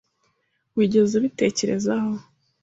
[0.75, 1.93] Wigeze ubitekereza?